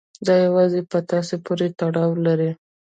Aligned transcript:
دا 0.27 0.35
يوازې 0.45 0.81
په 0.91 0.97
تاسې 1.09 1.35
پورې 1.45 1.67
تړاو 1.79 2.11
لري. 2.25 2.51